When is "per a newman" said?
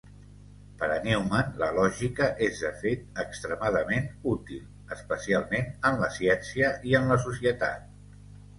0.77-1.51